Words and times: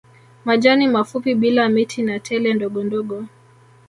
Majani 0.45 0.87
mafupi 0.87 1.35
bila 1.35 1.69
miti 1.69 2.01
na 2.03 2.19
tele 2.19 2.53
ndogondogo 2.53 3.25